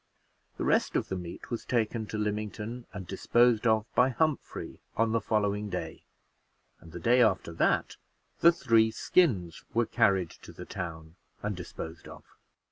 [0.57, 5.11] The rest of the meat was taken to Lymington and disposed of by Humphrey on
[5.11, 6.01] the following day;
[6.79, 7.97] and the day after that
[8.39, 12.23] the three skins were carried to the town and disposed of.